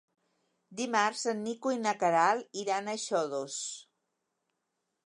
[0.79, 3.61] Dimarts en Nico i na Queralt iran a Xodos.